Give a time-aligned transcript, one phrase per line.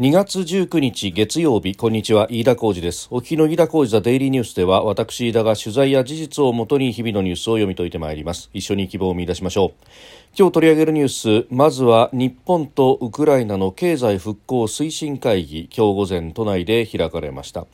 [0.00, 2.26] 2月19日月曜日こんにちは。
[2.30, 3.08] 飯田浩二です。
[3.10, 8.48] お聞きの飯田浩二ザデイリーニュースでは私飯田が取材や事実をもとに日々のニュースを読み解いてまいります。
[8.54, 9.86] 一緒に希望を見出しましょう。
[10.34, 17.66] 今日取り上げるニュースまずは日本とウクライナの経済復興推進会議今日午前都内で開かれました。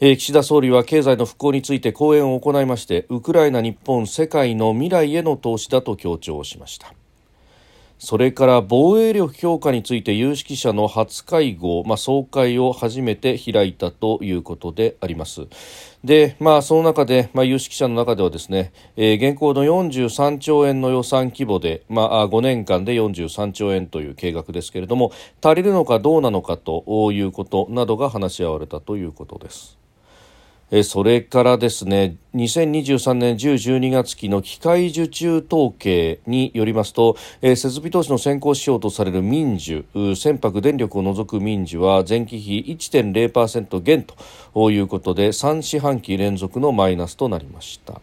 [0.00, 6.92] え岸田総理は経済の復興について講演を行いましてウクライナ日本世界の未来への投資だと強調しました。
[8.00, 15.42] それから防衛力強化について有識者の初会合、まあ、総会を初めて開いたということであります。
[16.02, 25.12] で、まあ、その中で、まあ、有識者の中ではですね、えー、現行の43兆円の予算規模で、まあ、5年間で43兆円という計画ですけれども、
[25.44, 29.79] 足りるのかどうなのかということなどが話し合われたということです。
[30.70, 39.84] えそれからですね2023年10、12月期の機械受注統計によりますと、え設備投資の先行指標とされる民需
[40.14, 44.04] 船舶電力を除く民需は前期比1.0%減
[44.54, 48.00] ということで3四半期連続のマイナスとなりました。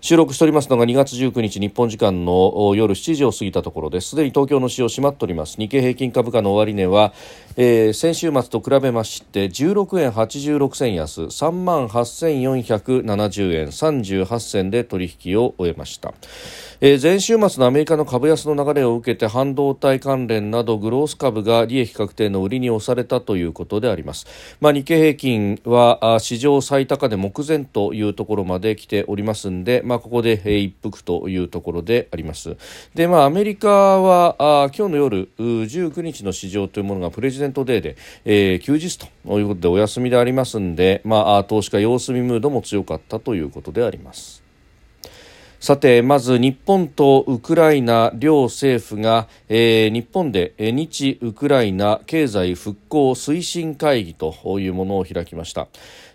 [0.00, 4.10] 収録しておりますのが2月19日日本時間の夜7時を過ぎたところです。
[4.10, 5.56] すでに東京の市場閉まっております。
[5.58, 7.12] 日経平均株価の終値は、
[7.56, 16.14] えー、先週末と比べまして16円86銭安3万8470円38銭で取引を終えました。
[16.82, 24.26] えー、前週末のアメリカの株安の流れを受けて半導体関連などグロース株が利益確定の売りに押されたということであります、
[24.60, 32.56] まあ、日経平均は史上最高値目前というところまで来ておりますんで、まあ、ここで一服というところであります。
[32.94, 37.96] で、まあ、アメリカはあ今日の夜19日の市場というものがプレジデントデーで、
[38.26, 39.06] えー、休日と
[39.38, 44.45] いうことでお休みでありますんで、まあ、投資家様子見ムードも強かったということであります。
[45.58, 55.68] さてまず日本とウクライナ両政府が、えー、日本で日ウクライナ経済復興推進会議というものを開きました。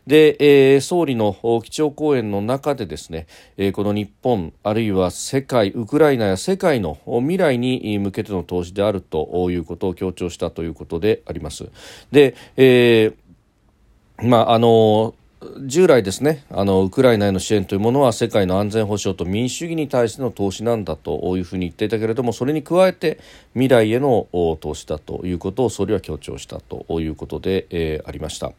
[0.08, 0.36] で、
[0.74, 11.70] えー、総理の基調講演の中でですね、えー、この日本あるいは世界ウクライナや世界の未来に向けての投資であるということを強調したということであります。
[12.12, 13.16] で、えー
[14.24, 15.16] まああの
[15.66, 23.20] 従来ですねあのウクライナへの支援というものは世界の安全保障と民主主義に対しての投資なんだというふうに言っていたけれどもそれに加えて
[23.54, 28.54] 未来への投資だということを総理は強調したということで、えー、ありました。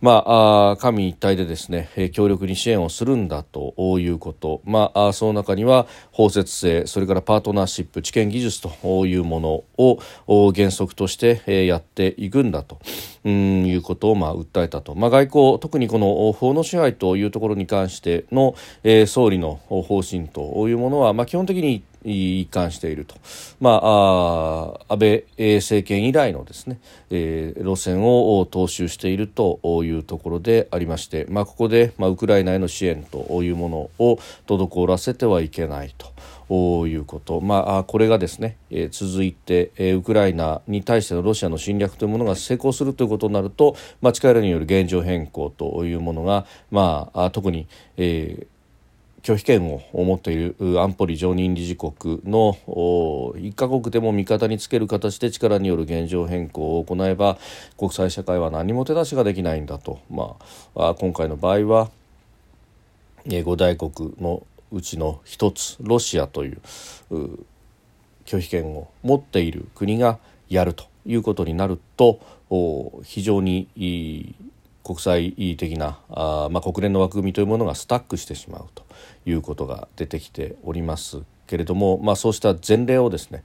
[0.00, 12.78] まあ、神一体でですね、強力に支援をするんだということ、まあ、その中には包摂性それからパートナーシップ知見技術というものを原則としてやっていくんだと。
[13.24, 23.16] いうことをまあ訴えたと、まあ、外交特にこの法の支配というところに関しての、えー、総理の方針というものは、まあ、基本的に一一貫していると、
[23.60, 25.24] まあ、安倍
[25.56, 26.80] 政権以来のですね、
[27.10, 36.10] えー、路線を踏襲しているというところでありまして、まあ、ここで、まあ、ウクライナへの支援というものを滞らせてはいけないと。
[36.52, 48.59] いうこと、まあ、これがですね、えー、続いて、えー、ウクライナに対してのロシアの侵略というものが成功するということになると、まあ、力による現状変更というものが、まあ、特に、えー
[49.22, 57.38] 拒否権を持っている安保理常任理事国の1カ国でも味方につける形で力による現状変更を行えば
[57.78, 60.36] 国際社会は何も手出しができないんだと、ま
[60.74, 61.90] あ、今回の場合は
[63.26, 66.60] 5大国のうちの一つロシアという
[68.24, 72.20] 拒否権を持っている国がやるということになると
[73.04, 74.34] 非常に
[74.82, 78.84] 国際的なあ、まあ、国連の枠組みというものがスタックしてしまうと
[79.26, 83.42] いうことが出てきておりますけれども、まあ、そうした前例をですね、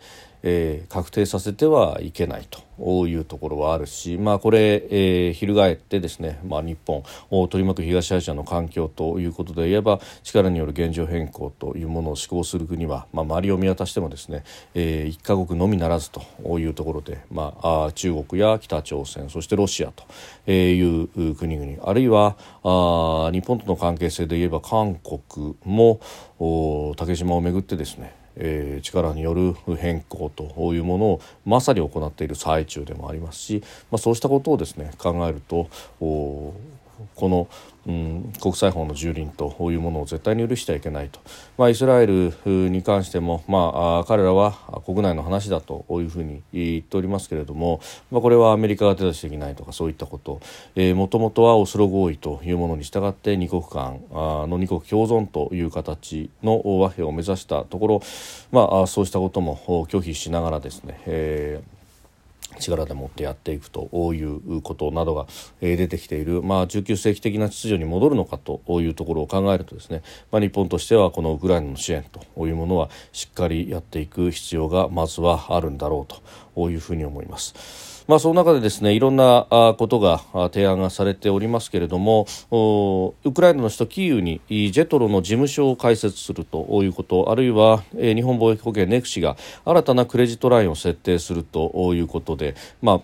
[0.47, 2.47] えー、確定させてはいけない
[2.77, 14.43] というところはあるし、まあ、これ、えー、翻ってですね、まあ、日本を取り巻く東アジアの環境ということで言えば力による現状変更というものを施行する国は、まあ、周りを見渡してもですね、
[14.75, 16.21] えー、一カ国のみならずと
[16.59, 25.99] いうところで、まあ、中国や北朝鮮そしてロシアという国々あるいはあ日本との関係性で言えば韓国も
[26.97, 35.69] 竹島をめぐってですねえー、力による変更というものをまさに行っている最中でもありますし、まあ、そうしたことをですね考えると
[37.15, 37.47] この、
[37.87, 41.19] うん、国際法の蹂躙というものを絶対に許してはいけないと、
[41.57, 44.53] まあ、イスラエルに関しても、まあ、彼らは
[44.85, 47.79] 国内の話だというふうに言っておりますけれども、
[48.11, 50.41] まあ、これはアメリカが手出しできないとかそういったこと。
[50.95, 58.01] もともとはオスロ合意というものに従って二国間の二国共存という形の和平を目指したところ、
[58.51, 61.74] まあ、そうしたことも拒否しながらですね、えー
[62.59, 65.27] 力でもってやっていくということなどが
[65.61, 76.21] 出てきている、まあ、19世紀的な秩序に戻るのかというところを考えるとですね、まあ、日本としてはこのウクライナの支援というものはしっかりやっていく必要がまずはあるんだろう
[76.55, 77.94] というふうに思います。
[78.07, 80.21] まあ、その中でですねいろんなことが
[80.51, 82.27] 提案がされておりますけれども
[83.23, 93.01] ウクライナの首都キーウにジェトロの事務所を開設するということあるいは日本貿易保険ネクシが新たなクレジットラインを設定するということで、まあ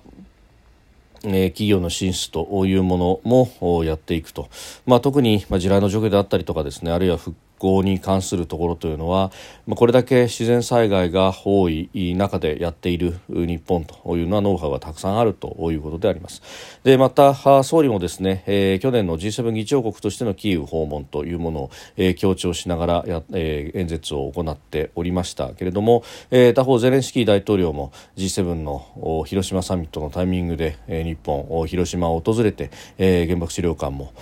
[1.24, 4.50] 企業の進出というものもやっていくと、
[4.88, 9.32] まあ、特に、地雷の除去であったりとかですねあるいは復興に関するところというのは、
[9.68, 16.42] まあ、これだけ自然災害が多い中でやっている日本というのはノウハウがたくさんあるということであります
[16.84, 34.14] でまた総理もですね、えー、去年の G7 議長国としてのキーウ訪問というものを、えー、強調しながらや、えー、演説を行っておりましたけれども、えー、他方ゼレンスキー大統領も G7 の広島サミットのタイミングで、えー、日本広島を訪れて、えー、原爆資料館も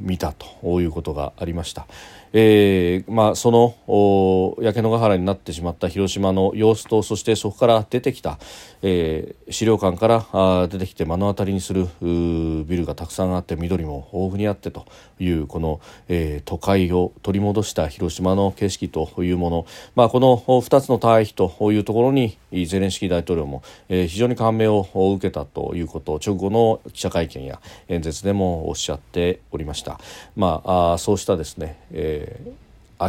[0.00, 1.86] 見たということがありました。
[2.34, 2.61] えー
[3.08, 3.74] まあ、その
[4.62, 8.38] 焼け野ヶ原になってしまった広島の様子とそしてそこから出てきた、
[8.82, 14.86] えー、資料館からあ出てきて目の当たりにするビルがたくさんあって緑も豊富にあってと
[15.18, 30.00] いうこの、えー、都会を取り戻した広島の景色というもの、まあ、この2つの対比というところにゼレンスキー大統領も、えー、非常に感銘を受けたということを直後の記者会見や演説でもおっしゃっておりました。
[30.36, 32.51] まあ、あそうしたですね、えー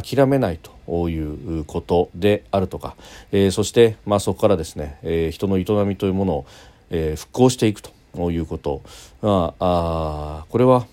[0.01, 2.95] 諦めないということであるとか、
[3.31, 6.45] えー、そして、まあ、そこからですね、えー、人の営みというものを、
[6.89, 8.81] えー、復興していくということ、
[9.21, 10.85] まあ、あこれは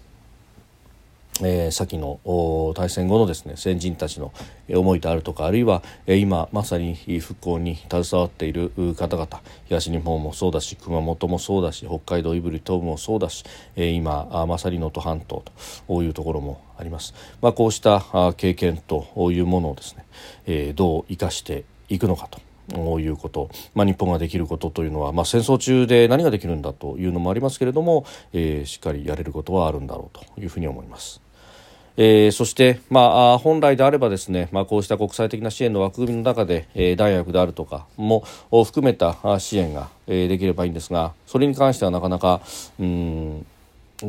[1.42, 4.32] えー、先の大戦後のですね先人たちの
[4.68, 13.44] 思いであるとかあるいは、えー、今まさに復興に携わっている方々東日本もそうだし熊本もそうだし北海道胆振東部もそうだし、
[13.76, 15.44] えー、今まさに能登半島
[15.86, 20.04] というところもあります、まあ、こうした経験というものをですね、
[20.46, 22.40] えー、どう生かしていくのかと
[23.00, 31.20] いうこと、まあ、日本ができることというのは、まあ、戦争中で何ができるんだというのもありますけれども、えー、しっかりやれることはあるんだろうというふうに思います。
[31.96, 42.40] えー、そして、まあ、本来であればですね、まあ、こうした国際的な支援の枠組みの中で、えー、弾薬であるとかも含めた支援が、えー、できればいいんですがそれに関してはなかなか
[42.78, 43.46] うん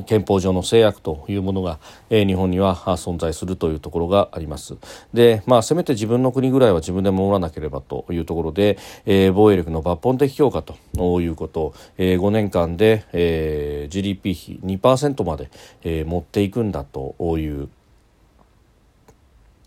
[0.06, 1.80] 憲法上の制約というものが、
[2.10, 4.78] え、日本には存在するというところがあります。
[5.14, 10.76] で、まあ、せめて自分の国ぐらいは自分で守らなければというところで、えー、防衛力の抜本的強化と
[11.22, 15.50] いうこと、えー、5年間で、えー、GDP 比2%まで、
[15.84, 17.70] えー、持っていくんだという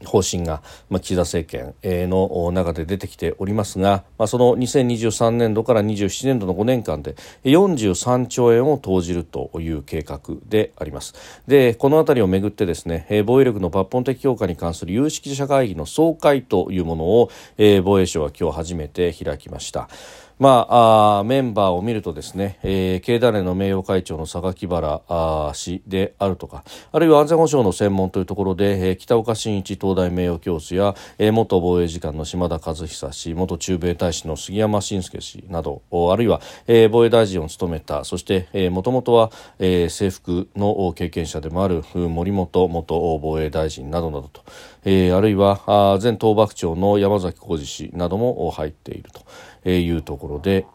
[0.04, 11.14] 方針が、まあ、岸田政権の中で出てきておりますが、まあ、その2023年度から27年度の5年間で43兆円を投じるという計画であります
[11.46, 19.88] でこの辺りをめぐってですね防衛力の抜本的強化に関する有識者会議の総会というものを防衛省は今日初めて開きました。
[20.38, 35.82] まあ、あメンバーを見るとですね、えー、経団連の名誉会長の榊原あ氏であるとかあるいは安全保障の専門というところで、えー、北岡伸一東大名誉教授や、えー、元防衛次官の島田和久氏元駐米大使の杉山伸介氏など
[36.12, 44.44] あるいは、えー、防衛大臣を務めたそしてもともとは、えー、制服の経験者でもある森本元防衛大臣などなどと、
[44.84, 45.60] えー、あるいは
[46.02, 49.22] 前東幕長の山崎浩二氏なども入っていると。
[49.64, 50.66] いうところで、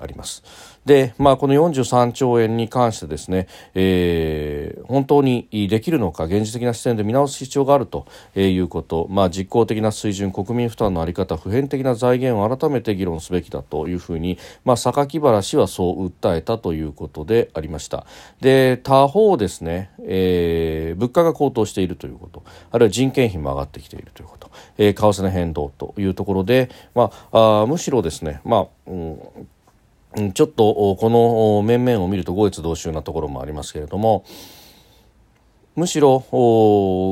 [0.00, 0.75] あります。
[0.86, 18.06] で、まあ、この43兆円に関してですね、えー、本当にできるのか、現実的な視点で見直す必要があるということ、まあ、実効的な水準、国民負担の在り方、普遍的な財源を改めて議論すべきだというふうに、まあ、榊原氏はそう訴えたということでありました。
[18.40, 29.18] で、他方ですね、えー、物価が高騰しているということ、あるいは人件費も上がってきているということ、えー、為替の変動というところで、まあ、あむしろですね、まあ、うん
[30.34, 34.24] ちょっとこの面々を見ると五越同州なところもありますけれども
[35.74, 36.24] むしろ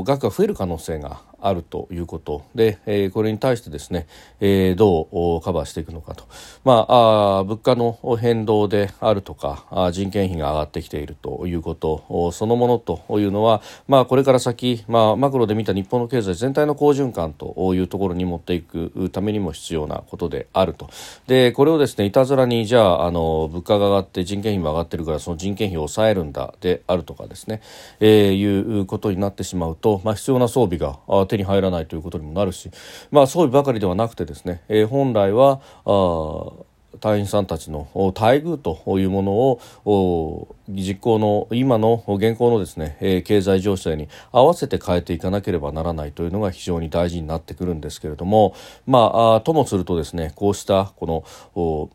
[0.07, 4.07] 額が増える可能性があるということで、えー、これに対してですね、
[4.41, 5.09] えー、ど
[5.39, 6.25] うカバーしていくのかと、
[6.65, 20.89] まあ、あ物価の変動であるとかあ人件費が上がってきているということそのものというのは、まあ、これから先、まあ、マクロで見た日本の経済全体の好循環というところに持っていくためにも必要なことであると。
[21.27, 27.61] でこれをですねいたずらにじゃああの物価が上がって人件費も上がってるからその人件費を抑えるんだであるとかですね、
[28.01, 32.71] えー、いうことになってしまうと、まあ、必要な装備が手手に入らないということにもなるし、
[33.11, 48.55] まあ、装備ばかりではなくてですね、えー、本来はあ隊員さんたちの待遇というものを実行の今の現行のですね、えー、経済情勢に合わせて変えていかなければならないというのが非常に大事になってくるんですけれども、
[48.87, 51.91] まあ、ともするとですねこうしたこの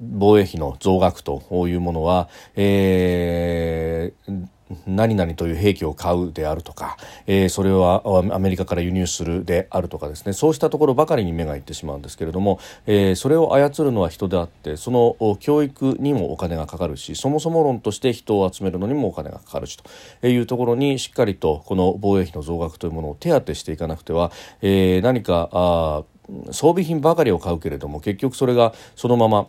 [0.00, 4.46] 防衛費の増額というものは、えー、
[4.86, 6.96] 何々という兵器を買うであるとか、
[7.26, 10.32] えー、それはアメリカから輸入するであるとかですね。
[10.32, 19.78] そうしたところばかりに目がいってしまうんですけれども、えー、それを操るのは人であってその教育にもお金がかかるしそもそも論として人を集めるのにもお金がかかるし
[20.20, 24.32] というところにしっかりとこの防衛費の増額というものを手当てしていかなくては、
[24.62, 26.02] えー、何かあ
[26.50, 29.48] 装備品ばかりを買うけれども結局それがそのまま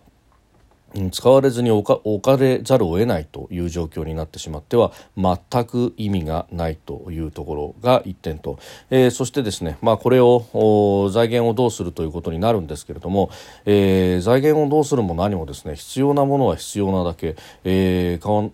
[1.12, 13.30] 使われずに置かれざるを得ないという状況になってしまっては全く意味がないというところが一点と、えー、そしてですね、まあ、これを財源をどうするということになるんですけれども、
[13.66, 18.52] えー、財源をどうするも何もですね必要なものは必要なだけ、えー、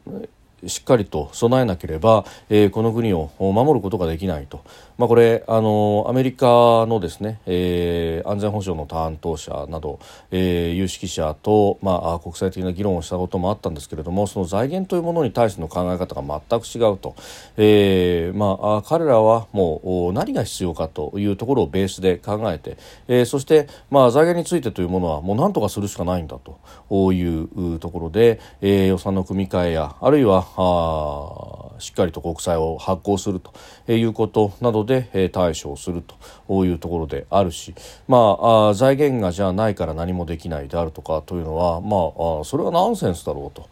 [0.68, 4.64] しっかりと備えなければ、えー、この国を守ることができないと、
[4.98, 6.46] まあ、これあのアメリカ
[6.86, 10.00] のですね、えー、安全保障の担当者など、
[10.32, 17.16] えー、有識者と、まあ、国際的な議論をしたこともあったんですけれどもその財源というものに対しての考え方が全く違うと、
[17.58, 22.78] えーまあ、彼らはもう何が必要かというところをベースで考えて、
[23.10, 36.04] えー、そして、まあ、財源についてというものはもう何とかするしかないんだというところで、えー、予算の組み替えやあるいはあしっかりと国債を発行するということなどで、え対処をする
[36.48, 37.74] というところであるし、
[38.08, 43.68] まあ、財源がじゃないから何もできないであるとかというのは、まあ、あそれはナンセンスだろうと。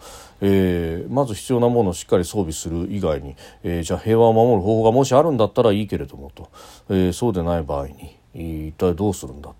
[0.45, 6.49] えー、まず必要なものをしっかり装備する以外に、えー、じゃあ平和を守る方法がもしあるんだったらいいけれどもと、
[6.89, 9.53] えー、そうでない場合に一体どうするんだ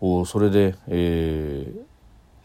[0.00, 1.93] とそれで、えー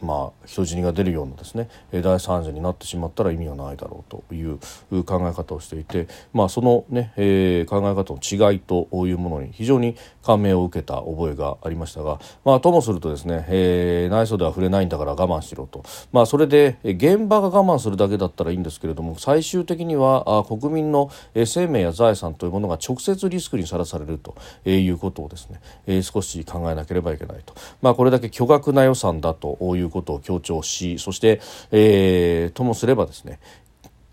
[0.02, 4.58] まあ、人死にが出るようなですね大惨事になってしまったら意味がないだろうという
[5.04, 21.10] 考え方をしていて、まあ、そのね、えー、考え方の違いというものに非常に感銘を受けた覚えがありましたが、まあ、ともするとですね、えー、内装では触れないんだから我慢しろと、まあ、それで現場が我慢するだけだったらいいんですけれども最終的には国民の
[21.46, 24.34] 生命や財産というものが直接リスクにさらされると
[24.68, 33.40] いうことをですね、えー、少し考えなければいけないと、まあ、これだけ巨額な予算だということを強調しそして、えー、ともすればですね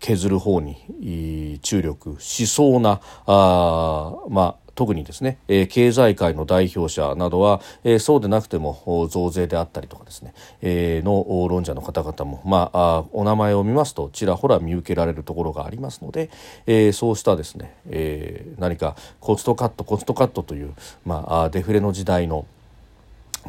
[0.00, 16.30] 削る方に注力しそうなあまあ特にですね、えー、経済界の代表者などは、えー、そうでなくても増税であったりとかですね、えー、の論者の方々も、まあ、あお名前を見ますとちらほら見受けられるところがありますので、
[16.66, 20.72] えー、そうしたですね、えー、何かコストカットコストカットという、
[21.04, 22.46] まあ、デフレの時代の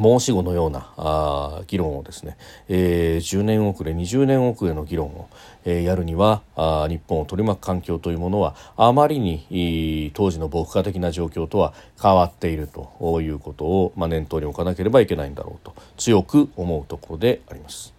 [0.02, 2.38] 申し子のようなあ議論をですね、
[2.68, 5.30] えー、10年遅れ20年遅れの議論を、
[5.66, 17.94] えー、やるにはあ日本を取り巻く環境というものはあまりに当時の牧歌的な状況とは変わっているということを、まあ、念頭に置かなければいけないんだろうと強く思うところであります。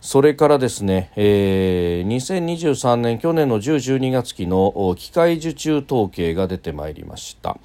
[0.00, 7.58] それからですね、えー、2023年去年の10、12月期の機械受注統計が出てまいりました。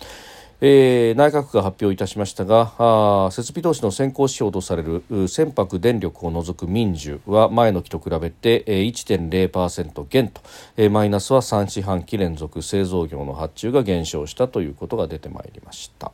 [0.62, 10.41] えー、内閣府が発表いたしましたが設備投資の先行指標とされる船舶電力を除く民需は前の期と比べて、えー、1.0%減と、
[10.77, 16.12] えー、マイナスは3四半期連続製造業の発注が減少したということが出てまいりました。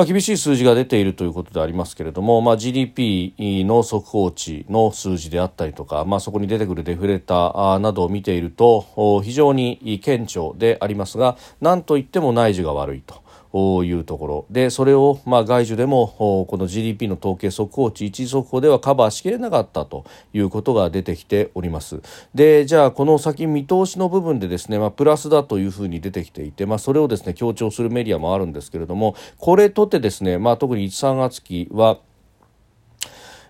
[0.00, 3.34] まあ、厳しい数字が出ているということでありますけれども、まあ、GDP
[3.66, 13.22] の速報値の数字であったりとか、まあ、そこに出てくるデフレーターなどを見ていると非常に顕著でありますがなんといっても内需が悪いと。
[13.52, 14.46] いうところ。
[14.50, 22.00] でそれをまあ外需でもこの GDP の統計速報値一時速報ではカバーしきれなかったということが出てきております。
[22.34, 31.98] でじゃあこの先見通しの部分でですね、まあ、プラスだというふうに出てきていて、まあ、それをですね強調するメディアもあるんですけれどもこれとてですね、まあ、特に1、3月期は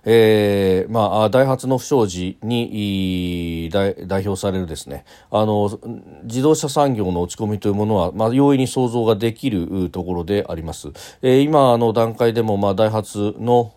[0.05, 3.95] えーまあ、ダイハツの不祥事に代
[4.27, 5.05] 表されるですね。
[5.31, 5.79] あの
[6.25, 10.89] 自動車産業の落ち込みというものは、まあ、容易に想像ができるところであります、
[11.23, 13.73] えー、今の段階でも、まあ、ダイハツの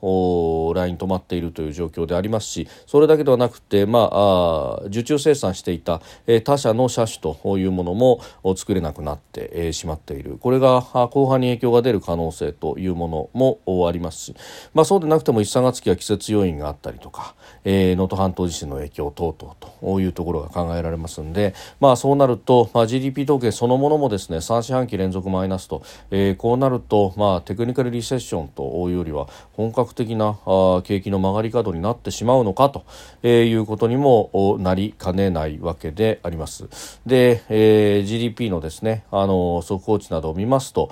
[0.75, 8.21] ライン止まっているという状況でありますしそれだけではなくて、まあ、あ受注生産していた、えー、他社の車種というものも
[8.55, 10.37] 作れなくなって、えー、しまっている。
[10.39, 14.35] これが後半に影響が出る可能性というものもありますし、
[14.73, 32.85] まあ、そうでなくても1、3月期は季節接要因があったりとか能登、半島地震の影響等々というところが考えられますので、まあ、そうなると、まあ、GDP 統計そのものもですね3四半期連続マイナスと、えー、こうなると、まあ、テクニカルリセッションというよりは本格的なあ景気の曲がり角になってしまうのかと、
[33.23, 36.67] えー、いうことにもなりかねないわけであります。
[37.05, 40.91] で、えー、GDP のですねあの速報値などを見ますと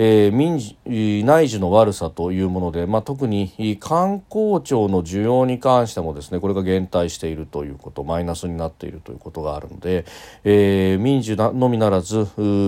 [0.00, 10.04] えー、民事内需の悪さというもので、まあ、特に観光庁の需要に関してもですねこれが減退しているということマイナスになっているということがあるので、
[10.44, 12.26] えー、民需のみならず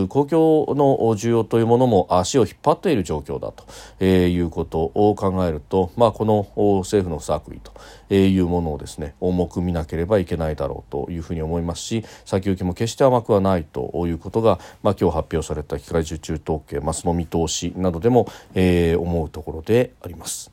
[0.09, 3.65] 公共の需要というものも足を引っ張っている状況だと、
[4.01, 6.49] えー、いうことを考えると、まあ、この
[6.81, 7.73] 政府の作為と
[8.13, 20.50] いうものをですね重く見なければいけないだろうというふうに思いますし先行きも決して甘くはないということが、まあ、今日発表された機械受注統計、まあ、その見通しなどでも、えー、思うところであります。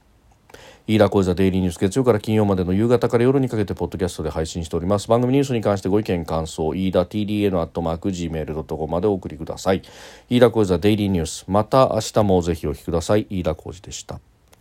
[0.87, 5.09] 飯田小座デイリーニュース月曜から金曜までの夕方から夜にかけてポッドキャストで配信しております。
[5.09, 9.81] 番組ニュースに関してご意見感想飯田 TDA のアットマーク Gmail.com までお送りください。
[10.29, 13.27] 飯田小座デイリーニュースまた明日もぜひお聞きください。
[13.29, 14.21] 飯田小路でした。